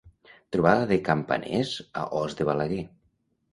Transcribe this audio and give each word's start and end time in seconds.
Trobada 0.55 0.87
de 0.91 0.97
Campaners 1.09 1.75
a 2.05 2.09
Os 2.23 2.39
de 2.43 2.51
Balaguer. 2.51 2.83